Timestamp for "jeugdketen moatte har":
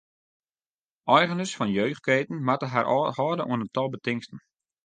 1.77-2.85